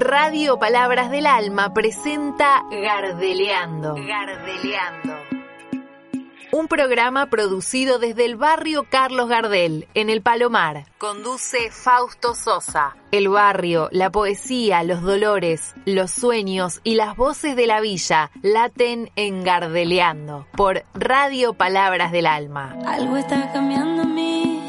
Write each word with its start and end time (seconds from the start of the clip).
Radio 0.00 0.58
Palabras 0.58 1.10
del 1.10 1.26
Alma 1.26 1.72
presenta 1.72 2.62
Gardeleando. 2.70 3.94
Gardeleando. 3.94 5.14
Un 6.52 6.68
programa 6.68 7.26
producido 7.26 7.98
desde 7.98 8.24
el 8.26 8.36
barrio 8.36 8.86
Carlos 8.88 9.28
Gardel, 9.28 9.88
en 9.94 10.10
el 10.10 10.22
Palomar. 10.22 10.86
Conduce 10.98 11.70
Fausto 11.70 12.34
Sosa. 12.34 12.96
El 13.10 13.28
barrio, 13.28 13.88
la 13.90 14.10
poesía, 14.10 14.82
los 14.82 15.00
dolores, 15.00 15.74
los 15.86 16.10
sueños 16.10 16.80
y 16.84 16.94
las 16.94 17.16
voces 17.16 17.56
de 17.56 17.66
la 17.66 17.80
villa 17.80 18.30
laten 18.42 19.10
en 19.16 19.44
Gardeleando 19.44 20.46
por 20.56 20.84
Radio 20.94 21.54
Palabras 21.54 22.12
del 22.12 22.26
Alma. 22.26 22.76
Algo 22.86 23.16
está 23.16 23.50
cambiando 23.52 24.02
en 24.02 24.14
mí. 24.14 24.62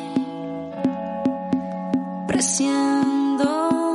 Presiento. 2.27 3.86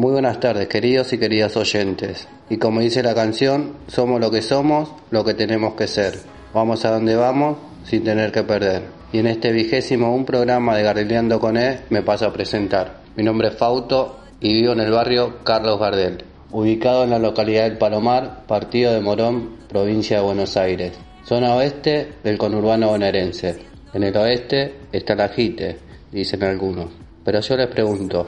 Muy 0.00 0.12
buenas 0.12 0.40
tardes, 0.40 0.66
queridos 0.66 1.12
y 1.12 1.18
queridas 1.18 1.58
oyentes. 1.58 2.26
Y 2.48 2.56
como 2.56 2.80
dice 2.80 3.02
la 3.02 3.14
canción, 3.14 3.74
somos 3.86 4.18
lo 4.18 4.30
que 4.30 4.40
somos, 4.40 4.94
lo 5.10 5.26
que 5.26 5.34
tenemos 5.34 5.74
que 5.74 5.86
ser. 5.86 6.14
Vamos 6.54 6.86
a 6.86 6.92
donde 6.92 7.16
vamos 7.16 7.58
sin 7.84 8.02
tener 8.02 8.32
que 8.32 8.42
perder. 8.42 8.84
Y 9.12 9.18
en 9.18 9.26
este 9.26 9.52
vigésimo 9.52 10.14
un 10.14 10.24
programa 10.24 10.74
de 10.74 10.84
Gardeleando 10.84 11.38
con 11.38 11.58
E 11.58 11.80
me 11.90 12.00
paso 12.00 12.24
a 12.24 12.32
presentar. 12.32 13.02
Mi 13.14 13.22
nombre 13.22 13.48
es 13.48 13.56
Fausto 13.58 14.20
y 14.40 14.54
vivo 14.54 14.72
en 14.72 14.80
el 14.80 14.90
barrio 14.90 15.44
Carlos 15.44 15.78
Gardel, 15.78 16.24
ubicado 16.50 17.04
en 17.04 17.10
la 17.10 17.18
localidad 17.18 17.64
del 17.64 17.76
Palomar, 17.76 18.46
partido 18.46 18.94
de 18.94 19.02
Morón, 19.02 19.58
provincia 19.68 20.16
de 20.16 20.22
Buenos 20.24 20.56
Aires, 20.56 20.98
zona 21.26 21.54
oeste 21.56 22.14
del 22.24 22.38
conurbano 22.38 22.88
bonaerense. 22.88 23.58
En 23.92 24.02
el 24.02 24.16
oeste 24.16 24.76
está 24.92 25.14
la 25.14 25.28
Jite, 25.28 25.76
dicen 26.10 26.42
algunos. 26.42 26.88
Pero 27.22 27.40
yo 27.40 27.54
les 27.58 27.68
pregunto, 27.68 28.26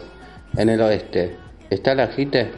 en 0.55 0.69
el 0.69 0.83
oeste, 0.83 1.34
¿está 1.75 1.95
la 1.95 2.09
Jite? 2.09 2.53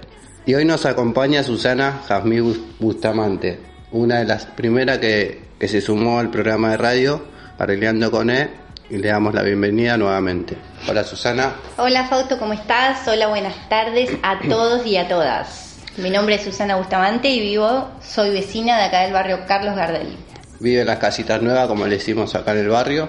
Y 0.47 0.55
hoy 0.55 0.65
nos 0.65 0.85
acompaña 0.87 1.43
Susana 1.43 2.03
Jazmín 2.07 2.75
Bustamante, 2.79 3.59
una 3.93 4.19
de 4.19 4.25
las 4.25 4.45
primeras 4.45 4.99
que, 4.99 5.43
que 5.59 5.69
se 5.69 5.81
sumó 5.81 6.19
al 6.19 6.31
programa 6.31 6.73
de 6.73 6.77
radio 6.77 7.23
Arreglando 7.59 8.11
con 8.11 8.31
E 8.31 8.51
y 8.91 8.99
le 8.99 9.09
damos 9.09 9.33
la 9.33 9.43
bienvenida 9.43 9.97
nuevamente. 9.97 10.57
Hola 10.89 11.05
Susana. 11.05 11.55
Hola 11.79 12.05
Fausto, 12.09 12.39
¿cómo 12.39 12.53
estás? 12.53 13.07
Hola, 13.07 13.29
buenas 13.29 13.55
tardes 13.69 14.11
a 14.23 14.41
todos 14.49 14.85
y 14.85 14.97
a 14.97 15.09
todas. 15.09 15.77
Mi 15.97 16.11
nombre 16.11 16.35
es 16.35 16.43
Susana 16.43 16.77
Bustamante 16.77 17.29
y 17.29 17.41
vivo, 17.41 17.89
soy 18.03 18.31
vecina 18.31 18.77
de 18.79 18.85
acá 18.85 19.03
del 19.03 19.13
barrio 19.13 19.41
Carlos 19.47 19.77
Gardel. 19.77 20.17
Vive 20.59 20.81
en 20.81 20.89
las 20.89 20.99
casitas 20.99 21.41
nuevas, 21.41 21.69
como 21.69 21.87
le 21.87 21.97
decimos 21.97 22.35
acá 22.35 22.53
en 22.53 22.59
el 22.59 22.69
barrio. 22.69 23.09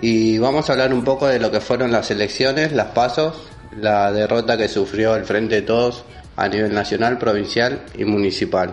Y 0.00 0.38
vamos 0.38 0.68
a 0.68 0.72
hablar 0.72 0.94
un 0.94 1.04
poco 1.04 1.26
de 1.26 1.40
lo 1.40 1.50
que 1.50 1.60
fueron 1.60 1.90
las 1.90 2.10
elecciones, 2.10 2.72
las 2.72 2.88
pasos, 2.88 3.51
la 3.80 4.12
derrota 4.12 4.56
que 4.56 4.68
sufrió 4.68 5.16
el 5.16 5.24
Frente 5.24 5.56
de 5.56 5.62
Todos 5.62 6.04
a 6.36 6.48
nivel 6.48 6.74
nacional, 6.74 7.18
provincial 7.18 7.82
y 7.96 8.04
municipal. 8.04 8.70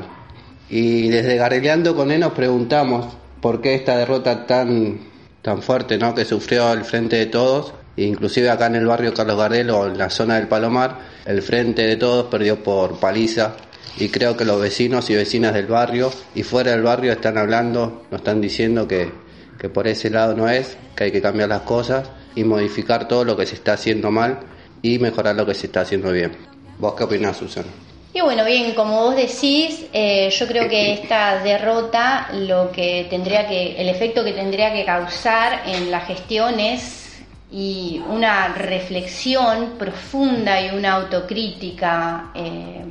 Y 0.70 1.10
desde 1.10 1.38
Gareleando 1.38 1.96
con 1.96 2.12
él 2.12 2.20
nos 2.20 2.34
preguntamos 2.34 3.08
por 3.42 3.62
qué 3.62 3.76
esta 3.76 3.98
derrota 3.98 4.46
tan, 4.46 5.00
tan 5.42 5.62
fuerte 5.62 5.98
¿no? 5.98 6.14
que 6.14 6.26
sufrió 6.26 6.72
el 6.74 6.84
Frente 6.84 7.18
de 7.18 7.26
Todos, 7.28 7.74
e 7.98 8.04
inclusive 8.04 8.50
acá 8.50 8.68
en 8.68 8.76
el 8.76 8.86
barrio 8.86 9.14
Carlos 9.14 9.38
Gardel 9.38 9.70
o 9.72 9.88
en 9.88 9.98
la 9.98 10.10
zona 10.10 10.36
del 10.36 10.48
Palomar, 10.48 11.00
el 11.26 11.42
Frente 11.42 11.84
de 11.84 11.96
Todos 11.96 12.28
perdió 12.28 12.64
por 12.64 13.00
paliza 13.00 13.56
y 13.98 14.10
creo 14.10 14.38
que 14.38 14.46
los 14.46 14.62
vecinos 14.62 15.10
y 15.10 15.16
vecinas 15.16 15.54
del 15.54 15.68
barrio 15.68 16.12
y 16.36 16.44
fuera 16.44 16.72
del 16.72 16.84
barrio 16.84 17.12
están 17.12 17.38
hablando, 17.38 18.04
nos 18.12 18.22
están 18.22 18.40
diciendo 18.40 18.88
que, 18.88 19.12
que 19.58 19.70
por 19.70 19.88
ese 19.88 20.10
lado 20.10 20.36
no 20.36 20.48
es, 20.48 20.78
que 20.96 21.06
hay 21.06 21.12
que 21.12 21.22
cambiar 21.22 21.50
las 21.50 21.62
cosas 21.62 22.10
y 22.36 22.44
modificar 22.44 23.08
todo 23.08 23.26
lo 23.26 23.36
que 23.36 23.46
se 23.46 23.56
está 23.56 23.74
haciendo 23.74 24.12
mal 24.12 24.40
y 24.82 25.00
mejorar 25.00 25.36
lo 25.36 25.46
que 25.46 25.54
se 25.54 25.68
está 25.68 25.82
haciendo 25.82 26.12
bien. 26.12 26.36
¿Vos 26.78 26.94
qué 26.96 27.04
opinás, 27.04 27.38
Susana? 27.38 27.68
Y 28.14 28.22
bueno, 28.22 28.44
bien, 28.44 28.74
como 28.74 29.04
vos 29.04 29.16
decís, 29.16 29.86
eh, 29.94 30.30
yo 30.32 30.48
creo 30.48 30.68
que 30.68 30.94
esta 30.94 31.44
derrota, 31.44 32.30
lo 32.34 32.72
que 32.72 33.06
tendría 33.10 33.48
que, 33.48 33.80
el 33.80 33.88
efecto 33.88 34.24
que 34.24 34.34
tendría 34.34 34.74
que 34.74 34.84
causar 34.84 35.62
en 35.68 35.92
la 35.92 36.02
gestión 36.02 36.60
es 36.60 37.22
y 37.52 38.02
una 38.08 38.50
reflexión 38.50 39.74
profunda 39.78 40.62
y 40.62 40.76
una 40.76 40.94
autocrítica 40.94 42.32
eh, 42.36 42.84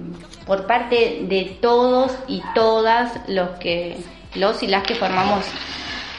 por 0.47 0.67
parte 0.67 1.21
de 1.23 1.59
todos 1.61 2.13
y 2.27 2.43
todas 2.55 3.13
los 3.29 3.51
que 3.61 3.97
los 4.35 4.63
y 4.63 4.67
las 4.67 4.83
que 4.83 4.95
formamos 4.95 5.45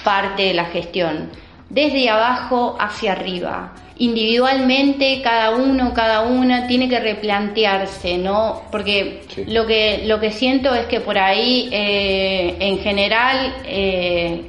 parte 0.03 0.43
de 0.43 0.53
la 0.53 0.65
gestión, 0.65 1.29
desde 1.69 2.09
abajo 2.09 2.77
hacia 2.79 3.11
arriba 3.11 3.73
individualmente 3.99 5.21
cada 5.21 5.51
uno, 5.51 5.93
cada 5.93 6.21
una 6.21 6.67
tiene 6.67 6.87
que 6.89 6.99
replantearse, 6.99 8.17
¿no? 8.17 8.63
Porque 8.71 9.23
Sí. 9.29 9.43
lo 9.47 9.67
que 9.67 10.03
lo 10.05 10.19
que 10.19 10.31
siento 10.31 10.73
es 10.73 10.85
que 10.87 11.01
por 11.01 11.17
ahí 11.17 11.69
eh, 11.71 12.55
en 12.59 12.79
general 12.79 13.55
eh, 13.65 14.45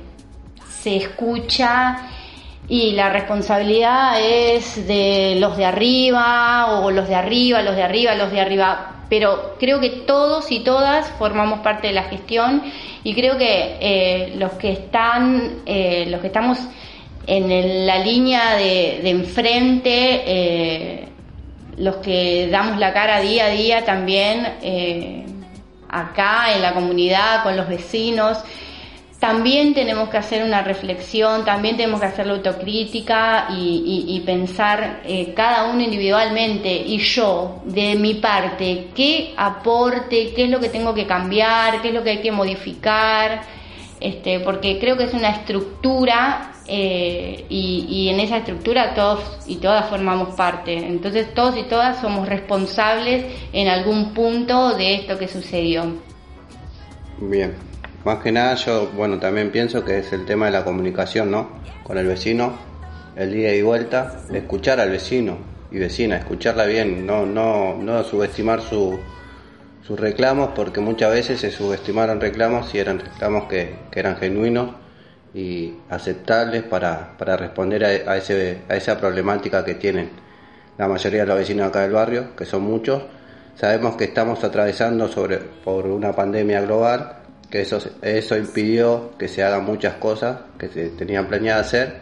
se 0.80 0.96
escucha 0.96 2.06
y 2.68 2.92
la 2.92 3.10
responsabilidad 3.10 4.20
es 4.20 4.86
de 4.86 5.36
los 5.40 5.56
de 5.56 5.64
arriba 5.64 6.80
o 6.80 6.90
los 6.92 7.08
de 7.08 7.16
arriba, 7.16 7.62
los 7.62 7.74
de 7.74 7.82
arriba, 7.82 8.14
los 8.14 8.30
de 8.30 8.40
arriba. 8.40 8.92
Pero 9.10 9.56
creo 9.58 9.80
que 9.80 9.90
todos 9.90 10.52
y 10.52 10.60
todas 10.60 11.08
formamos 11.18 11.60
parte 11.60 11.88
de 11.88 11.92
la 11.94 12.04
gestión 12.04 12.62
y 13.02 13.12
creo 13.14 13.36
que 13.36 13.76
eh, 13.80 14.34
los 14.36 14.52
que 14.52 14.70
están, 14.70 15.62
eh, 15.66 16.06
los 16.08 16.20
que 16.20 16.28
estamos 16.28 16.58
en 17.30 17.86
la 17.86 17.98
línea 18.00 18.56
de, 18.56 19.08
enfrente, 19.08 20.22
eh, 20.26 21.08
los 21.76 21.96
que 21.96 22.48
damos 22.50 22.78
la 22.78 22.92
cara 22.92 23.20
día 23.20 23.46
a 23.46 23.50
día 23.50 23.84
también 23.84 24.54
eh, 24.62 25.24
acá 25.88 26.52
en 26.52 26.60
la 26.60 26.74
comunidad, 26.74 27.44
con 27.44 27.56
los 27.56 27.68
vecinos, 27.68 28.38
también 29.20 29.74
tenemos 29.74 30.08
que 30.08 30.16
hacer 30.16 30.42
una 30.42 30.62
reflexión, 30.62 31.44
también 31.44 31.76
tenemos 31.76 32.00
que 32.00 32.06
hacer 32.06 32.26
la 32.26 32.32
autocrítica 32.32 33.46
y 33.50 34.20
pensar 34.26 35.02
eh, 35.04 35.32
cada 35.36 35.70
uno 35.70 35.82
individualmente 35.82 36.72
y 36.72 36.98
yo, 36.98 37.60
de 37.64 37.94
mi 37.94 38.14
parte, 38.14 38.88
qué 38.92 39.34
aporte, 39.36 40.32
qué 40.34 40.44
es 40.44 40.50
lo 40.50 40.58
que 40.58 40.70
tengo 40.70 40.94
que 40.94 41.06
cambiar, 41.06 41.80
qué 41.80 41.88
es 41.88 41.94
lo 41.94 42.02
que 42.02 42.10
hay 42.10 42.22
que 42.22 42.32
modificar, 42.32 43.42
este, 44.00 44.40
porque 44.40 44.78
creo 44.80 44.96
que 44.96 45.04
es 45.04 45.12
una 45.12 45.28
estructura 45.28 46.50
eh, 46.72 47.46
y, 47.48 47.86
y 47.88 48.08
en 48.10 48.20
esa 48.20 48.36
estructura 48.36 48.94
todos 48.94 49.20
y 49.48 49.56
todas 49.56 49.90
formamos 49.90 50.36
parte. 50.36 50.72
Entonces 50.74 51.34
todos 51.34 51.56
y 51.56 51.64
todas 51.64 52.00
somos 52.00 52.28
responsables 52.28 53.24
en 53.52 53.66
algún 53.66 54.14
punto 54.14 54.76
de 54.76 54.94
esto 54.94 55.18
que 55.18 55.26
sucedió. 55.26 55.82
Bien. 57.18 57.54
Más 58.04 58.20
que 58.20 58.30
nada 58.30 58.54
yo, 58.54 58.88
bueno, 58.96 59.18
también 59.18 59.50
pienso 59.50 59.84
que 59.84 59.98
es 59.98 60.12
el 60.12 60.24
tema 60.24 60.46
de 60.46 60.52
la 60.52 60.64
comunicación, 60.64 61.30
¿no? 61.32 61.50
Con 61.82 61.98
el 61.98 62.06
vecino, 62.06 62.52
el 63.16 63.32
día 63.32 63.52
y 63.52 63.62
vuelta, 63.62 64.22
escuchar 64.32 64.78
al 64.78 64.90
vecino 64.90 65.38
y 65.72 65.78
vecina, 65.78 66.18
escucharla 66.18 66.66
bien, 66.66 67.04
no, 67.04 67.26
no, 67.26 67.74
no 67.74 68.04
subestimar 68.04 68.62
su, 68.62 68.98
sus 69.82 69.98
reclamos, 69.98 70.50
porque 70.54 70.80
muchas 70.80 71.12
veces 71.12 71.40
se 71.40 71.50
subestimaron 71.50 72.20
reclamos 72.20 72.72
y 72.74 72.78
eran 72.78 73.00
reclamos 73.00 73.48
que, 73.48 73.74
que 73.90 74.00
eran 74.00 74.16
genuinos 74.16 74.70
y 75.34 75.74
aceptables 75.88 76.62
para, 76.64 77.16
para 77.16 77.36
responder 77.36 77.84
a, 77.84 78.16
ese, 78.16 78.58
a 78.68 78.76
esa 78.76 78.98
problemática 78.98 79.64
que 79.64 79.74
tienen 79.74 80.10
la 80.76 80.88
mayoría 80.88 81.20
de 81.20 81.26
los 81.26 81.38
vecinos 81.38 81.68
acá 81.68 81.82
del 81.82 81.92
barrio, 81.92 82.34
que 82.36 82.44
son 82.44 82.62
muchos. 82.62 83.02
Sabemos 83.54 83.96
que 83.96 84.04
estamos 84.04 84.42
atravesando 84.42 85.06
sobre, 85.08 85.38
por 85.38 85.86
una 85.86 86.12
pandemia 86.12 86.62
global, 86.62 87.18
que 87.50 87.60
eso, 87.62 87.78
eso 88.00 88.36
impidió 88.36 89.12
que 89.18 89.28
se 89.28 89.42
hagan 89.42 89.64
muchas 89.64 89.94
cosas 89.94 90.38
que 90.58 90.68
se 90.68 90.88
tenían 90.90 91.26
planeado 91.26 91.60
hacer, 91.60 91.98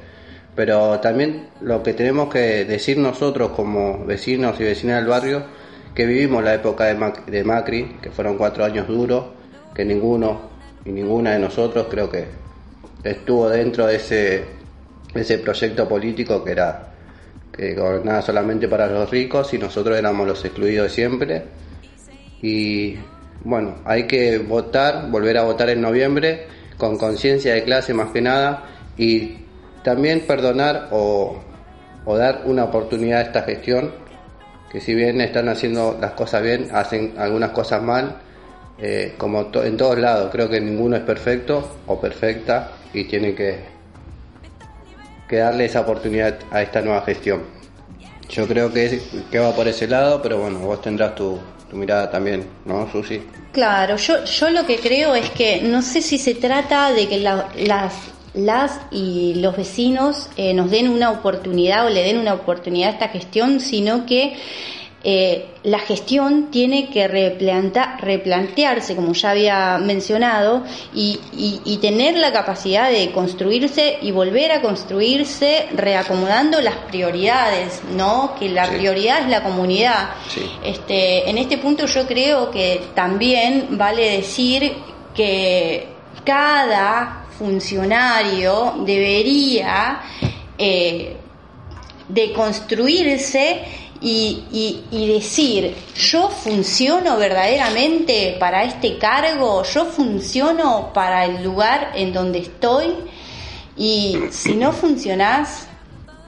pero 0.55 1.01
también 1.01 1.49
lo 1.61 1.83
que 1.83 1.95
tenemos 1.95 2.33
que 2.33 2.65
decir 2.65 2.99
nosotros 2.99 3.51
como 3.51 4.05
vecinos 4.05 4.59
y 4.61 4.65
vecinas 4.65 4.97
del 5.01 5.09
barrio, 5.09 5.43
que 5.95 6.07
vivimos 6.07 6.45
la 6.45 6.55
época 6.55 6.85
de, 6.85 6.95
Mac- 6.95 7.27
de 7.27 7.45
Macri, 7.45 7.97
que 8.01 8.11
fueron 8.11 8.37
cuatro 8.37 8.65
años 8.65 8.87
duros, 8.87 9.25
que 9.75 9.85
ninguno 9.85 10.49
y 10.85 10.91
ninguna 10.93 11.33
de 11.33 11.41
nosotros 11.41 11.87
creo 11.91 12.09
que 12.09 12.27
estuvo 13.03 13.49
dentro 13.49 13.87
de 13.87 13.97
ese, 13.97 14.45
ese 15.15 15.39
proyecto 15.39 15.89
político 15.89 16.43
que 16.45 16.53
era 16.53 16.85
que 17.53 17.75
gobernaba 17.75 18.23
solamente 18.23 18.69
para 18.69 18.87
los 18.87 19.11
ricos 19.11 19.53
y 19.53 19.59
nosotros 19.59 19.99
éramos 19.99 20.27
los 20.27 20.45
excluidos 20.45 20.93
siempre. 20.93 21.43
Y 22.41 22.97
bueno, 23.43 23.77
hay 23.85 24.07
que 24.07 24.39
votar, 24.39 25.11
volver 25.11 25.39
a 25.39 25.43
votar 25.43 25.69
en 25.71 25.81
noviembre 25.81 26.47
con 26.77 26.97
conciencia 26.97 27.55
de 27.55 27.65
clase 27.65 27.93
más 27.95 28.11
que 28.11 28.21
nada 28.21 28.65
y 28.97 29.39
también 29.83 30.21
perdonar 30.21 30.89
o, 30.93 31.41
o 32.05 32.17
dar 32.17 32.43
una 32.45 32.65
oportunidad 32.65 33.19
a 33.19 33.23
esta 33.23 33.43
gestión 33.43 33.91
que 34.71 34.81
si 34.81 34.95
bien 34.95 35.21
están 35.21 35.49
haciendo 35.49 35.97
las 36.01 36.13
cosas 36.13 36.43
bien, 36.43 36.69
hacen 36.73 37.15
algunas 37.17 37.51
cosas 37.51 37.83
mal, 37.83 38.19
eh, 38.79 39.15
como 39.17 39.51
en 39.55 39.77
todos 39.77 39.99
lados, 39.99 40.31
creo 40.31 40.49
que 40.49 40.61
ninguno 40.61 40.97
es 40.97 41.03
perfecto 41.03 41.79
o 41.87 42.01
perfecta 42.01 42.73
y 42.93 43.05
tiene 43.05 43.35
que, 43.35 43.61
que 45.29 45.37
darle 45.37 45.67
esa 45.67 45.81
oportunidad 45.81 46.39
a 46.51 46.63
esta 46.63 46.81
nueva 46.81 47.03
gestión. 47.03 47.43
Yo 48.31 48.47
creo 48.47 48.73
que, 48.73 49.01
que 49.31 49.39
va 49.39 49.55
por 49.55 49.67
ese 49.69 49.87
lado, 49.89 50.21
pero 50.23 50.39
bueno, 50.39 50.59
vos 50.61 50.81
tendrás 50.83 51.15
tu, 51.15 51.39
tu 51.71 51.77
mirada 51.77 52.11
también, 52.11 52.45
¿no, 52.67 52.91
Susi? 52.91 53.23
Claro, 53.53 53.97
yo, 53.97 54.25
yo 54.25 54.51
lo 54.51 54.67
que 54.67 54.77
creo 54.77 55.15
es 55.15 55.31
que 55.31 55.63
no 55.63 55.81
sé 55.83 56.03
si 56.03 56.19
se 56.19 56.35
trata 56.35 56.93
de 56.93 57.09
que 57.09 57.19
la- 57.19 57.49
las, 57.57 57.95
las 58.35 58.81
y 58.91 59.35
los 59.37 59.57
vecinos 59.57 60.29
eh, 60.37 60.53
nos 60.53 60.71
den 60.71 60.89
una 60.89 61.11
oportunidad 61.11 61.87
o 61.87 61.91
le 61.91 62.03
den 62.03 62.19
una 62.19 62.35
oportunidad 62.35 62.91
a 62.91 62.93
esta 62.93 63.09
gestión, 63.09 63.61
sino 63.61 64.05
que 64.05 64.35
eh, 65.05 65.47
la 65.63 65.79
gestión 65.79 66.51
tiene 66.51 66.89
que 66.91 67.07
replantearse, 67.07 68.97
como 68.97 69.13
ya 69.13 69.31
había 69.31 69.79
mencionado, 69.79 70.65
y, 70.95 71.21
y- 71.33 71.61
y 71.65 71.77
tener 71.77 72.17
la 72.17 72.33
capacidad 72.33 72.91
de 72.91 73.11
construirse 73.13 73.99
y 74.03 74.11
volver 74.11 74.51
a 74.51 74.61
construirse 74.61 75.67
reacomodando 75.75 76.61
las 76.61 76.75
prioridades, 76.91 77.81
¿no? 77.97 78.35
Que 78.39 78.49
la 78.49 78.67
Sí. 78.67 78.75
prioridad 78.77 79.21
es 79.23 79.29
la 79.29 79.43
comunidad. 79.45 80.11
Sí. 80.29 80.41
Este, 80.65 81.31
en 81.31 81.39
este 81.39 81.59
punto 81.59 81.87
yo 81.87 82.07
creo 82.07 82.51
que 82.51 82.81
también 82.95 83.69
vale 83.79 84.17
decir 84.17 84.73
que 85.15 85.87
cada 86.25 87.25
funcionario 87.39 88.75
debería 88.85 90.01
eh, 90.59 91.17
de 92.09 92.33
construirse 92.33 93.63
y, 94.01 94.45
y- 94.53 94.85
y 94.91 95.13
decir, 95.15 95.75
yo 95.97 96.29
funciono 96.29 97.17
verdaderamente 97.17 98.37
para 98.39 98.65
este 98.65 98.99
cargo, 98.99 99.63
yo 99.65 99.85
funciono 99.87 100.93
para 100.93 101.25
el 101.25 101.43
lugar 101.43 101.91
en 101.95 102.13
donde 102.13 102.39
estoy 102.41 102.95
y 103.77 104.19
si 104.31 104.55
no 104.55 104.73
funcionás, 104.73 105.67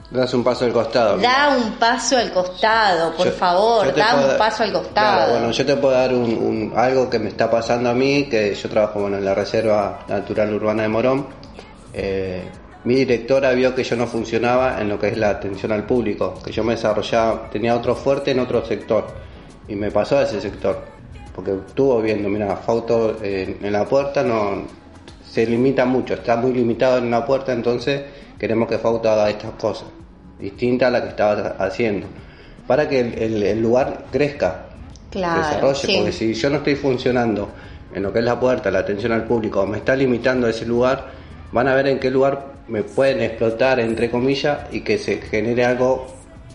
Das 0.09 0.33
un 0.33 0.43
paso 0.43 0.65
al 0.65 0.73
costado. 0.73 1.17
da 1.19 1.55
un 1.57 1.71
paso 1.73 2.17
al 2.17 2.31
costado, 2.33 3.13
por 3.15 3.27
Yo- 3.27 3.31
favor, 3.31 3.85
yo 3.87 3.91
da 3.93 4.15
un 4.15 4.27
dar- 4.27 4.37
paso 4.37 4.63
al 4.63 4.73
costado. 4.73 5.15
Claro, 5.17 5.31
bueno, 5.31 5.51
yo 5.51 5.65
te 5.65 5.75
puedo 5.77 5.93
dar 5.93 6.13
un, 6.13 6.23
un- 6.33 6.73
algo 6.75 7.09
que 7.09 7.17
me 7.19 7.29
está 7.29 7.49
pasando 7.49 7.89
a 7.89 7.93
mí, 7.93 8.25
que 8.29 8.53
yo 8.53 8.69
trabajo 8.69 8.99
bueno, 8.99 9.17
en 9.17 9.23
la 9.23 9.33
Reserva 9.33 9.99
Natural 10.09 10.53
Urbana 10.53 10.83
de 10.83 10.89
Morón. 10.89 11.27
Eh, 11.93 12.43
mi 12.83 12.95
directora 12.95 13.51
vio 13.51 13.75
que 13.75 13.83
yo 13.83 13.95
no 13.95 14.07
funcionaba 14.07 14.81
en 14.81 14.89
lo 14.89 14.99
que 14.99 15.09
es 15.09 15.17
la 15.17 15.29
atención 15.29 15.71
al 15.71 15.83
público, 15.85 16.39
que 16.43 16.51
yo 16.51 16.63
me 16.63 16.73
desarrollaba, 16.73 17.49
tenía 17.51 17.75
otro 17.75 17.95
fuerte 17.95 18.31
en 18.31 18.39
otro 18.39 18.65
sector, 18.65 19.05
y 19.67 19.75
me 19.75 19.91
pasó 19.91 20.17
a 20.17 20.23
ese 20.23 20.41
sector, 20.41 20.79
porque 21.35 21.51
estuvo 21.67 22.01
viendo, 22.01 22.27
mira, 22.29 22.55
Fauto 22.57 23.17
eh, 23.21 23.57
en 23.61 23.71
la 23.71 23.85
puerta 23.85 24.23
no 24.23 24.63
se 25.23 25.45
limita 25.45 25.85
mucho, 25.85 26.15
está 26.15 26.35
muy 26.35 26.53
limitado 26.53 26.97
en 26.97 27.11
la 27.11 27.25
puerta, 27.25 27.53
entonces 27.53 28.01
queremos 28.39 28.67
que 28.67 28.79
Fauto 28.79 29.09
haga 29.11 29.29
estas 29.29 29.51
cosas, 29.51 29.87
distintas 30.39 30.87
a 30.87 30.91
las 30.91 31.01
que 31.03 31.09
estaba 31.09 31.55
haciendo, 31.59 32.07
para 32.65 32.89
que 32.89 32.99
el, 32.99 33.13
el- 33.21 33.43
el 33.43 33.61
lugar 33.61 34.05
crezca, 34.11 34.65
Claro, 35.11 35.41
desarrolle, 35.43 35.87
sí. 35.87 35.93
porque 35.97 36.11
si 36.13 36.33
yo 36.33 36.49
no 36.49 36.57
estoy 36.57 36.75
funcionando 36.75 37.49
en 37.93 38.01
lo 38.01 38.11
que 38.13 38.19
es 38.19 38.25
la 38.25 38.39
puerta, 38.39 38.71
la 38.71 38.79
atención 38.79 39.11
al 39.11 39.25
público, 39.25 39.67
me 39.67 39.77
está 39.77 39.95
limitando 39.95 40.47
ese 40.47 40.65
lugar, 40.65 41.11
van 41.51 41.67
a 41.67 41.75
ver 41.75 41.87
en 41.87 41.99
qué 41.99 42.09
lugar 42.09 42.50
me 42.71 42.83
pueden 42.83 43.21
explotar, 43.21 43.79
entre 43.79 44.09
comillas, 44.09 44.59
y 44.71 44.79
que 44.81 44.97
se 44.97 45.21
genere 45.21 45.65
algo 45.65 46.07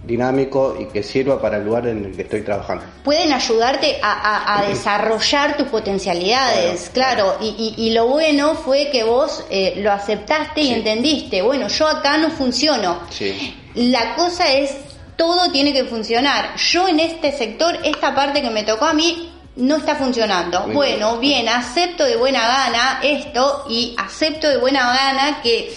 dinámico 0.05 0.77
y 0.81 0.87
que 0.87 1.03
sirva 1.03 1.41
para 1.41 1.57
el 1.59 1.65
lugar 1.65 1.87
en 1.89 2.05
el 2.05 2.17
que 2.17 2.23
estoy 2.23 2.43
trabajando. 2.43 2.85
pueden 3.05 3.33
ayudarte 3.33 3.99
a, 4.03 4.13
a- 4.13 4.59
a 4.61 4.67
desarrollar 4.69 5.57
tus 5.57 5.67
potencialidades, 5.69 6.91
claro, 6.95 7.37
y, 7.41 7.75
y- 7.77 7.87
y 7.89 7.91
lo 7.91 8.07
bueno 8.07 8.55
fue 8.55 8.89
que 8.91 9.03
vos 9.05 9.45
eh, 9.51 9.75
lo 9.79 9.93
aceptaste 9.93 10.61
y 10.63 10.73
entendiste, 10.73 11.43
bueno, 11.43 11.69
yo 11.69 11.87
acá 11.89 12.17
no 12.19 12.31
funciono. 12.31 13.01
Sí. 13.11 13.55
La 13.75 14.15
cosa 14.15 14.53
es, 14.53 14.75
todo 15.17 15.51
tiene 15.51 15.73
que 15.73 15.85
funcionar. 15.85 16.57
Yo 16.57 16.89
en 16.89 17.01
este 17.01 17.33
sector, 17.33 17.77
esta 17.85 18.15
parte 18.15 18.41
que 18.43 18.51
me 18.51 18.63
tocó 18.63 18.85
a 18.87 18.93
mí, 18.95 19.33
no 19.57 19.77
está 19.77 19.97
funcionando. 19.97 20.61
Muy 20.67 20.75
bueno, 20.75 21.19
bien. 21.19 21.45
bien, 21.45 21.49
acepto 21.49 22.05
de 22.05 22.17
buena 22.17 22.47
gana 22.47 23.01
esto 23.03 23.65
y 23.69 23.95
acepto 23.99 24.49
de 24.49 24.59
buena 24.59 24.87
gana 24.95 25.41
que 25.43 25.73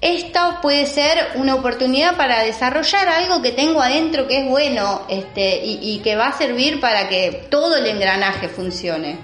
esto 0.00 0.40
puede 0.62 0.86
ser 0.86 1.18
una 1.34 1.56
oportunidad 1.56 2.16
para 2.16 2.42
desarrollar 2.42 3.08
algo 3.08 3.42
que 3.42 3.50
tengo 3.52 3.80
adentro 3.82 4.28
que 4.28 4.42
es 4.42 4.48
bueno 4.48 5.02
este, 5.08 5.60
y, 5.64 6.00
que 6.04 6.14
va 6.14 6.28
a 6.28 6.38
servir 6.38 6.80
para 6.80 7.08
que 7.08 7.46
todo 7.50 7.76
el 7.76 7.86
engranaje 7.86 8.48
funcione. 8.48 9.18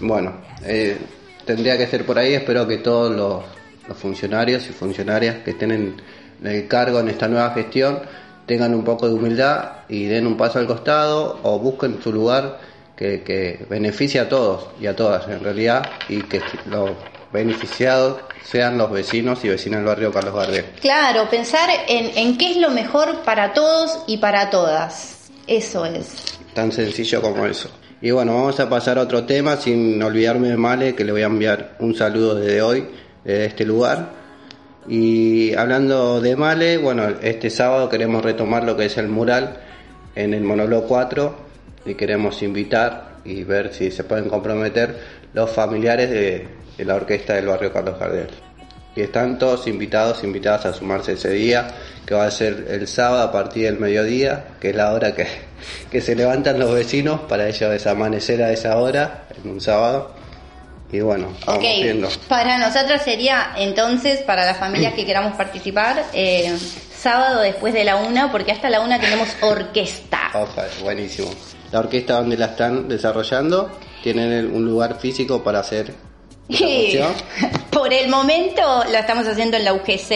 Bueno, 0.00 0.40
eh, 0.64 0.96
tendría 1.44 1.76
que 1.76 1.86
ser 1.86 2.06
por 2.06 2.18
ahí. 2.18 2.34
Espero 2.34 2.66
que 2.66 2.78
todos 2.78 3.14
los, 3.14 3.44
funcionarios 3.96 4.68
y 4.68 4.72
funcionarias 4.72 5.36
que 5.36 5.52
estén 5.52 5.70
en, 5.70 5.96
el 6.44 6.68
cargo 6.68 7.00
en 7.00 7.08
esta 7.08 7.26
nueva 7.26 7.50
gestión 7.54 8.00
tengan 8.44 8.74
un 8.74 8.84
poco 8.84 9.08
de 9.08 9.14
humildad 9.14 9.78
y 9.88 10.04
den 10.04 10.26
un 10.26 10.36
paso 10.36 10.58
al 10.58 10.66
costado 10.66 11.40
o 11.42 11.58
busquen 11.58 12.00
su 12.02 12.12
lugar 12.12 12.60
que, 12.94 13.66
beneficie 13.68 14.20
a 14.20 14.28
todos 14.28 14.68
y 14.78 14.86
a 14.86 14.94
todas 14.94 15.26
en 15.28 15.40
realidad 15.40 15.88
y 16.08 16.22
que 16.22 16.42
los 16.66 16.90
beneficiados 17.32 18.20
sean 18.44 18.78
los 18.78 18.90
vecinos 18.90 19.44
y 19.44 19.48
vecinas 19.48 19.80
del 19.80 19.86
barrio 19.86 20.12
Carlos 20.12 20.34
Gardel. 20.34 20.64
Claro, 20.80 21.28
pensar 21.28 21.68
en, 21.86 22.16
en 22.16 22.38
qué 22.38 22.52
es 22.52 22.56
lo 22.56 22.70
mejor 22.70 23.22
para 23.22 23.52
todos 23.52 24.04
y 24.06 24.18
para 24.18 24.50
todas. 24.50 25.30
Eso 25.46 25.84
es. 25.84 26.38
Tan 26.54 26.72
sencillo 26.72 27.20
como 27.20 27.46
eso. 27.46 27.70
Y 28.00 28.10
bueno, 28.10 28.34
vamos 28.34 28.60
a 28.60 28.68
pasar 28.68 28.98
a 28.98 29.02
otro 29.02 29.24
tema 29.24 29.56
sin 29.56 30.00
olvidarme 30.02 30.48
de 30.48 30.56
Male, 30.56 30.94
que 30.94 31.04
le 31.04 31.12
voy 31.12 31.22
a 31.22 31.26
enviar 31.26 31.76
un 31.80 31.94
saludo 31.94 32.36
desde 32.36 32.62
hoy, 32.62 32.86
desde 33.24 33.46
este 33.46 33.64
lugar. 33.64 34.10
Y 34.88 35.54
hablando 35.54 36.20
de 36.20 36.36
Male, 36.36 36.78
bueno, 36.78 37.08
este 37.20 37.50
sábado 37.50 37.88
queremos 37.88 38.22
retomar 38.22 38.64
lo 38.64 38.76
que 38.76 38.86
es 38.86 38.96
el 38.98 39.08
mural 39.08 39.58
en 40.14 40.32
el 40.32 40.42
Monolo 40.42 40.84
4 40.84 41.36
y 41.86 41.94
queremos 41.94 42.40
invitar 42.42 43.16
y 43.24 43.42
ver 43.44 43.74
si 43.74 43.90
se 43.90 44.04
pueden 44.04 44.28
comprometer 44.28 44.96
los 45.34 45.50
familiares 45.50 46.10
de, 46.10 46.48
de 46.78 46.84
la 46.84 46.94
orquesta 46.94 47.34
del 47.34 47.46
barrio 47.48 47.72
Carlos 47.72 47.98
Gardel. 47.98 48.28
Y 48.96 49.02
están 49.02 49.38
todos 49.38 49.66
invitados, 49.66 50.24
invitadas 50.24 50.66
a 50.66 50.72
sumarse 50.72 51.12
ese 51.12 51.30
día, 51.30 51.68
que 52.06 52.14
va 52.14 52.24
a 52.24 52.30
ser 52.30 52.66
el 52.70 52.88
sábado 52.88 53.22
a 53.28 53.30
partir 53.32 53.64
del 53.64 53.78
mediodía, 53.78 54.46
que 54.60 54.70
es 54.70 54.76
la 54.76 54.92
hora 54.92 55.14
que, 55.14 55.26
que 55.90 56.00
se 56.00 56.14
levantan 56.16 56.58
los 56.58 56.72
vecinos 56.72 57.20
para 57.28 57.46
ellos 57.48 57.70
desamanecer 57.70 58.42
a 58.42 58.50
esa 58.52 58.76
hora, 58.78 59.24
en 59.42 59.50
un 59.50 59.60
sábado. 59.60 60.12
Y 60.90 61.00
bueno, 61.00 61.34
vamos 61.46 61.62
Ok, 61.62 61.70
viendo. 61.82 62.08
para 62.28 62.56
nosotros 62.56 63.02
sería 63.02 63.50
entonces, 63.58 64.20
para 64.20 64.46
las 64.46 64.56
familias 64.56 64.94
que 64.94 65.04
queramos 65.04 65.36
participar, 65.36 66.02
eh, 66.14 66.56
sábado 66.96 67.42
después 67.42 67.74
de 67.74 67.84
la 67.84 67.96
una, 67.96 68.32
porque 68.32 68.52
hasta 68.52 68.70
la 68.70 68.80
una 68.80 68.98
tenemos 68.98 69.28
orquesta. 69.42 70.30
Ojalá, 70.32 70.66
buenísimo. 70.82 71.28
La 71.72 71.80
orquesta 71.80 72.14
donde 72.14 72.38
la 72.38 72.46
están 72.46 72.88
desarrollando, 72.88 73.70
tienen 74.02 74.50
un 74.50 74.64
lugar 74.64 74.98
físico 74.98 75.44
para 75.44 75.58
hacer 75.60 75.92
Y 76.48 76.98
por 77.70 77.92
el 77.92 78.08
momento 78.08 78.62
lo 78.90 78.98
estamos 78.98 79.26
haciendo 79.26 79.56
en 79.56 79.64
la 79.64 79.74
UGC, 79.74 80.08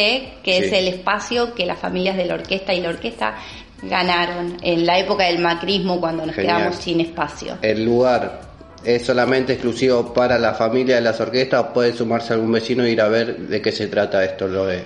que 0.42 0.42
Sí. 0.44 0.50
es 0.64 0.72
el 0.72 0.88
espacio 0.88 1.54
que 1.54 1.66
las 1.66 1.78
familias 1.78 2.16
de 2.16 2.24
la 2.24 2.34
orquesta 2.34 2.72
y 2.74 2.80
la 2.80 2.88
orquesta 2.90 3.36
ganaron 3.82 4.56
en 4.62 4.86
la 4.86 4.98
época 4.98 5.24
del 5.24 5.38
macrismo 5.40 6.00
cuando 6.00 6.24
nos 6.24 6.34
Genial. 6.34 6.56
quedamos 6.58 6.76
sin 6.76 7.00
espacio. 7.00 7.58
El 7.62 7.84
lugar 7.84 8.40
es 8.84 9.04
solamente 9.04 9.52
exclusivo 9.54 10.12
para 10.14 10.38
la 10.38 10.54
familia 10.54 10.96
de 10.96 11.02
las 11.02 11.20
orquestas, 11.20 11.60
o 11.68 11.72
puede 11.72 11.92
sumarse 11.92 12.32
algún 12.32 12.52
vecino 12.52 12.84
e 12.84 12.90
ir 12.90 13.00
a 13.00 13.08
ver 13.08 13.36
de 13.36 13.60
qué 13.60 13.70
se 13.72 13.88
trata 13.88 14.24
esto, 14.24 14.46
lo 14.48 14.66
de 14.66 14.82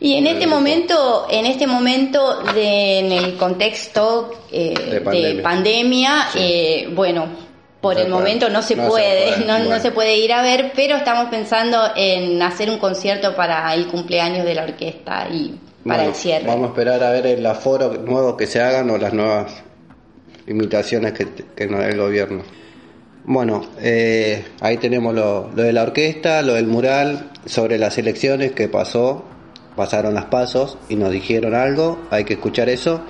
Y 0.00 0.14
en 0.14 0.26
este 0.28 0.46
momento, 0.46 1.26
en 1.30 1.44
este 1.44 1.66
momento 1.66 2.42
de, 2.54 3.00
en 3.00 3.12
el 3.12 3.36
contexto 3.36 4.30
eh, 4.50 4.74
De 4.76 4.90
de 4.94 5.00
pandemia. 5.02 5.42
pandemia, 5.42 6.28
Sí. 6.32 6.38
eh, 6.40 6.88
bueno, 6.94 7.26
por 7.80 7.98
el 7.98 8.08
momento 8.08 8.48
no 8.50 8.62
se 8.62 8.76
No 8.76 8.84
se 8.84 8.88
puede, 8.88 9.44
no, 9.68 9.80
se 9.80 9.90
puede 9.90 10.18
ir 10.18 10.32
a 10.32 10.42
ver, 10.42 10.72
pero 10.74 10.96
estamos 10.96 11.30
pensando 11.30 11.78
en 11.96 12.40
hacer 12.42 12.70
un 12.70 12.78
concierto 12.78 13.34
para 13.34 13.72
el 13.74 13.86
cumpleaños 13.86 14.44
de 14.44 14.54
la 14.54 14.64
orquesta 14.64 15.28
y 15.30 15.58
para 15.84 15.96
Bueno, 15.96 16.10
el 16.10 16.14
cierre. 16.14 16.46
Vamos 16.46 16.68
a 16.68 16.70
esperar 16.70 17.02
a 17.02 17.10
ver 17.10 17.26
el 17.26 17.44
aforo 17.46 17.94
nuevo 17.94 18.36
que 18.36 18.46
se 18.46 18.60
hagan 18.60 18.90
o 18.90 18.98
las 18.98 19.12
nuevas 19.12 19.62
limitaciones 20.46 21.12
que, 21.12 21.26
que 21.56 21.66
nos 21.66 21.80
dé 21.80 21.90
el 21.90 21.98
gobierno. 21.98 22.42
Bueno, 23.24 23.62
eh, 23.80 24.44
ahí 24.60 24.78
tenemos 24.78 25.14
lo, 25.14 25.50
lo 25.54 25.62
de 25.62 25.72
la 25.72 25.82
orquesta, 25.82 26.42
lo 26.42 26.54
del 26.54 26.66
mural, 26.66 27.30
sobre 27.46 27.78
las 27.78 27.96
elecciones 27.98 28.52
que 28.52 28.68
pasó, 28.68 29.24
pasaron 29.80 30.12
las 30.12 30.26
pasos 30.26 30.76
y 30.90 30.96
nos 30.96 31.10
dijeron 31.10 31.54
algo, 31.54 32.02
hay 32.10 32.24
que 32.24 32.34
escuchar 32.34 32.68
eso. 32.68 33.00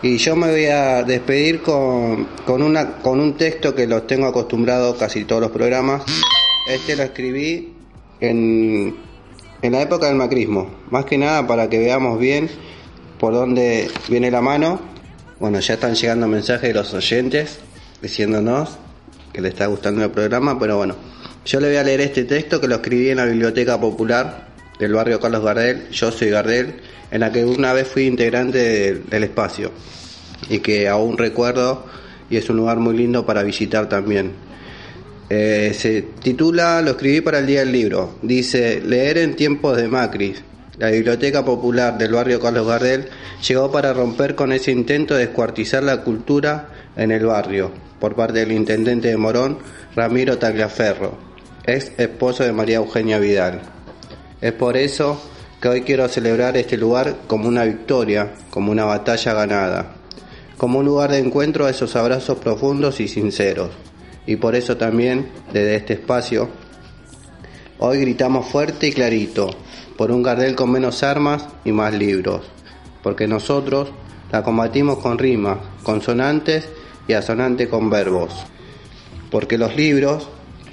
Y 0.00 0.16
yo 0.18 0.36
me 0.36 0.48
voy 0.48 0.66
a 0.66 1.02
despedir 1.02 1.60
con, 1.60 2.28
con, 2.46 2.62
una, 2.62 2.98
con 2.98 3.18
un 3.18 3.36
texto 3.36 3.74
que 3.74 3.88
los 3.88 4.06
tengo 4.06 4.28
acostumbrado 4.28 4.96
casi 4.96 5.24
todos 5.24 5.42
los 5.42 5.50
programas. 5.50 6.04
Este 6.68 6.94
lo 6.94 7.02
escribí 7.02 7.74
en, 8.20 8.94
en 9.60 9.72
la 9.72 9.82
época 9.82 10.06
del 10.06 10.14
macrismo, 10.14 10.70
más 10.90 11.04
que 11.04 11.18
nada 11.18 11.48
para 11.48 11.68
que 11.68 11.80
veamos 11.80 12.20
bien 12.20 12.48
por 13.18 13.32
dónde 13.32 13.90
viene 14.08 14.30
la 14.30 14.40
mano. 14.40 14.78
Bueno, 15.40 15.58
ya 15.58 15.74
están 15.74 15.96
llegando 15.96 16.28
mensajes 16.28 16.68
de 16.68 16.74
los 16.74 16.94
oyentes 16.94 17.58
diciéndonos 18.00 18.78
que 19.32 19.40
les 19.40 19.54
está 19.54 19.66
gustando 19.66 20.04
el 20.04 20.12
programa, 20.12 20.60
pero 20.60 20.76
bueno, 20.76 20.94
yo 21.44 21.58
le 21.58 21.66
voy 21.66 21.76
a 21.78 21.82
leer 21.82 22.02
este 22.02 22.22
texto 22.22 22.60
que 22.60 22.68
lo 22.68 22.76
escribí 22.76 23.10
en 23.10 23.16
la 23.16 23.24
Biblioteca 23.24 23.80
Popular 23.80 24.49
del 24.80 24.94
barrio 24.94 25.20
Carlos 25.20 25.44
Gardel. 25.44 25.90
Yo 25.90 26.10
soy 26.10 26.30
Gardel 26.30 26.74
en 27.10 27.20
la 27.20 27.30
que 27.30 27.44
una 27.44 27.72
vez 27.72 27.86
fui 27.86 28.06
integrante 28.06 28.94
del 28.94 29.24
espacio 29.24 29.70
y 30.48 30.60
que 30.60 30.88
aún 30.88 31.18
recuerdo 31.18 31.86
y 32.30 32.36
es 32.36 32.48
un 32.48 32.56
lugar 32.56 32.78
muy 32.78 32.96
lindo 32.96 33.26
para 33.26 33.42
visitar 33.42 33.88
también. 33.88 34.32
Eh, 35.28 35.72
se 35.76 36.02
titula, 36.02 36.80
lo 36.82 36.92
escribí 36.92 37.20
para 37.20 37.38
el 37.38 37.46
día 37.46 37.60
del 37.60 37.72
libro, 37.72 38.16
dice, 38.22 38.80
leer 38.80 39.18
en 39.18 39.36
tiempos 39.36 39.76
de 39.76 39.86
Macri. 39.86 40.34
La 40.78 40.90
Biblioteca 40.90 41.44
Popular 41.44 41.98
del 41.98 42.12
barrio 42.12 42.40
Carlos 42.40 42.66
Gardel 42.66 43.08
llegó 43.46 43.70
para 43.70 43.92
romper 43.92 44.34
con 44.34 44.50
ese 44.50 44.72
intento 44.72 45.14
de 45.14 45.26
descuartizar 45.26 45.82
la 45.82 46.02
cultura 46.02 46.70
en 46.96 47.10
el 47.10 47.26
barrio 47.26 47.70
por 48.00 48.16
parte 48.16 48.38
del 48.40 48.52
intendente 48.52 49.08
de 49.08 49.16
Morón, 49.18 49.58
Ramiro 49.94 50.38
Tagliaferro, 50.38 51.18
ex 51.64 51.92
esposo 51.98 52.44
de 52.44 52.52
María 52.52 52.76
Eugenia 52.76 53.18
Vidal. 53.18 53.60
Es 54.40 54.52
por 54.52 54.76
eso 54.76 55.20
que 55.60 55.68
hoy 55.68 55.82
quiero 55.82 56.08
celebrar 56.08 56.56
este 56.56 56.76
lugar 56.76 57.16
como 57.26 57.48
una 57.48 57.64
victoria, 57.64 58.34
como 58.50 58.72
una 58.72 58.84
batalla 58.84 59.34
ganada 59.34 60.00
como 60.60 60.80
un 60.80 60.84
lugar 60.84 61.10
de 61.10 61.20
encuentro 61.20 61.64
a 61.64 61.70
esos 61.70 61.96
abrazos 61.96 62.36
profundos 62.36 63.00
y 63.00 63.08
sinceros. 63.08 63.70
Y 64.26 64.36
por 64.36 64.54
eso 64.54 64.76
también, 64.76 65.30
desde 65.54 65.76
este 65.76 65.94
espacio, 65.94 66.50
hoy 67.78 68.00
gritamos 68.00 68.46
fuerte 68.46 68.88
y 68.88 68.92
clarito, 68.92 69.48
por 69.96 70.10
un 70.10 70.22
Gardel 70.22 70.54
con 70.56 70.70
menos 70.70 71.02
armas 71.02 71.48
y 71.64 71.72
más 71.72 71.94
libros, 71.94 72.42
porque 73.02 73.26
nosotros 73.26 73.88
la 74.30 74.42
combatimos 74.42 74.98
con 74.98 75.16
rimas, 75.16 75.60
consonantes 75.82 76.68
y 77.08 77.14
asonantes 77.14 77.68
con 77.68 77.88
verbos, 77.88 78.44
porque 79.30 79.56
los 79.56 79.74
libros 79.74 80.28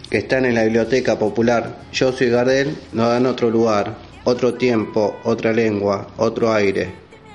que 0.10 0.20
están 0.20 0.46
en 0.46 0.56
la 0.56 0.64
biblioteca 0.64 1.20
popular 1.20 1.80
Yo 1.92 2.12
soy 2.12 2.30
Gardel 2.30 2.76
nos 2.94 3.10
dan 3.10 3.26
otro 3.26 3.50
lugar, 3.50 3.98
otro 4.24 4.54
tiempo, 4.56 5.20
otra 5.24 5.54
lengua, 5.54 6.08
otro 6.18 6.54
aire, 6.54 6.90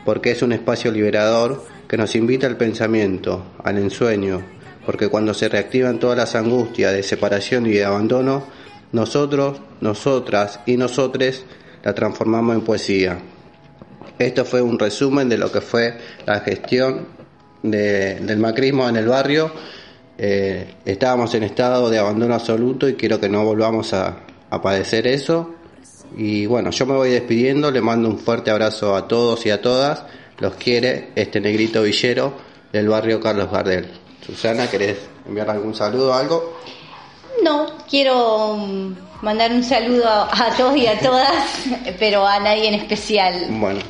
porque 0.05 0.31
es 0.31 0.43
un 0.43 0.53
espacio 0.53 0.91
liberador 0.91 1.65
que 1.89 1.97
nos 1.97 2.15
invita 2.15 2.47
al 2.47 2.57
pensamiento, 2.57 3.45
al 3.63 3.79
ensueño, 3.79 4.43
porque 4.87 5.09
cuando 5.09 5.35
se 5.35 5.49
reactivan 5.49 5.99
todas 5.99 6.17
las 6.17 6.35
angustias 6.35 6.93
de 6.93 7.03
separación 7.03 7.67
y 7.67 7.73
de 7.73 7.85
abandono, 7.85 8.45
nosotros, 8.93 9.61
nosotras 9.81 10.61
y 10.67 10.77
nosotres 10.77 11.45
la 11.83 11.95
transformamos 11.95 12.57
en 12.57 12.63
poesía. 12.63 13.19
Esto 14.19 14.45
fue 14.45 14.63
un 14.63 14.79
resumen 14.79 15.29
de 15.29 15.39
lo 15.39 15.51
que 15.51 15.61
fue 15.61 15.99
la 16.27 16.41
gestión 16.41 17.07
del 17.63 18.39
macrismo 18.39 18.89
en 18.89 18.97
el 18.97 19.09
barrio. 19.09 19.53
Eh, 20.25 20.77
estábamos 20.85 21.35
en 21.35 21.43
estado 21.43 21.91
de 21.91 21.99
abandono 21.99 22.37
absoluto 22.37 22.89
y 22.89 22.95
quiero 22.95 23.19
que 23.19 23.29
no 23.29 23.45
volvamos 23.45 23.93
a, 23.93 24.19
a 24.51 24.63
padecer 24.63 25.09
eso. 25.09 25.51
Y 26.17 26.47
bueno, 26.47 26.71
yo 26.71 26.87
me 26.87 26.95
voy 26.95 27.11
despidiendo, 27.11 27.73
le 27.73 27.81
mando 27.81 28.09
un 28.09 28.21
fuerte 28.21 28.53
abrazo 28.53 28.95
a 28.95 29.09
todos 29.09 29.45
y 29.47 29.51
a 29.51 29.61
todas 29.61 30.05
los 30.39 30.55
quiere 30.55 31.11
este 31.17 31.41
negrito 31.41 31.83
villero 31.83 32.35
del 32.73 32.89
barrio 32.89 33.19
Carlos 33.19 33.51
Gardel. 33.51 33.91
Susana, 34.25 34.71
¿querés 34.71 34.99
enviar 35.27 35.51
algún 35.51 35.75
saludo 35.75 36.11
o 36.11 36.15
algo? 36.15 36.57
No, 37.43 37.67
quiero 37.91 38.59
mm, 38.59 38.93
mandar 39.23 39.51
un 39.51 39.65
saludo 39.65 40.09
a, 40.09 40.55
todos 40.57 40.77
y 40.77 40.87
a 40.87 41.01
todas, 41.01 41.35
pero 41.99 42.25
a 42.25 42.39
nadie 42.39 42.69
en 42.69 42.75
especial. 42.75 43.47
Bueno, 43.51 43.81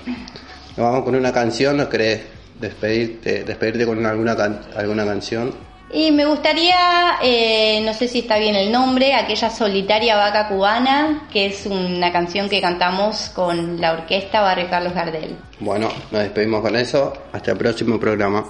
nos 0.79 0.79
vamos 0.79 1.05
con 1.05 1.15
una 1.15 1.31
canción, 1.31 1.77
¿no 1.77 1.91
querés 1.91 2.23
despedirte, 2.59 3.45
despedirte 3.45 3.85
con 3.85 4.07
alguna, 4.07 4.33
alguna 4.75 5.05
canción? 5.05 5.72
Y 5.93 6.11
me 6.11 6.25
gustaría, 6.25 7.19
eh, 7.23 7.83
no 7.85 7.93
sé 7.93 8.09
si 8.09 8.21
está 8.21 8.39
bien 8.39 8.55
el 8.57 8.73
nombre, 8.73 9.15
aquella 9.15 9.51
solitaria 9.51 10.17
vaca 10.17 10.49
cubana, 10.49 11.29
que 11.31 11.47
es 11.47 11.67
una 11.67 12.11
canción 12.11 12.49
que 12.49 12.63
cantamos 12.63 13.31
con 13.35 13.79
la 13.79 13.93
orquesta 13.93 14.41
Barrio 14.41 14.71
Carlos 14.71 14.95
Gardel. 14.95 15.37
Bueno, 15.61 15.89
nos 16.11 16.23
despedimos 16.23 16.63
con 16.63 16.77
eso. 16.77 17.13
Hasta 17.33 17.53
el 17.53 17.59
próximo 17.59 18.01
programa. 18.01 18.47